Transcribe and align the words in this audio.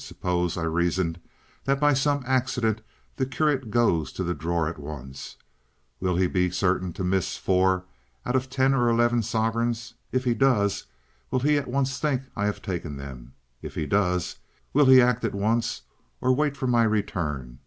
Suppose, 0.03 0.57
I 0.57 0.63
reasoned, 0.63 1.19
that 1.65 1.79
by 1.79 1.93
some 1.93 2.23
accident 2.25 2.81
the 3.17 3.25
curate 3.27 3.69
goes 3.69 4.11
to 4.13 4.23
that 4.23 4.39
drawer 4.39 4.67
at 4.67 4.79
once: 4.79 5.35
will 5.99 6.15
he 6.15 6.25
be 6.25 6.49
certain 6.49 6.91
to 6.93 7.03
miss 7.03 7.37
four 7.37 7.85
out 8.25 8.35
of 8.35 8.49
ten 8.49 8.73
or 8.73 8.89
eleven 8.89 9.21
sovereigns? 9.21 9.93
If 10.11 10.23
he 10.23 10.33
does, 10.33 10.85
will 11.29 11.41
he 11.41 11.55
at 11.59 11.67
once 11.67 11.99
think 11.99 12.23
I 12.35 12.47
have 12.47 12.63
taken 12.63 12.97
them? 12.97 13.33
If 13.61 13.75
he 13.75 13.85
does, 13.85 14.37
will 14.73 14.85
he 14.87 14.99
act 15.03 15.23
at 15.23 15.35
once 15.35 15.83
or 16.19 16.33
wait 16.33 16.57
for 16.57 16.65
my 16.65 16.81
return? 16.81 17.59